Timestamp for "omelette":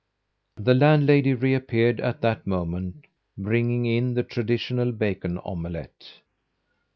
5.45-6.09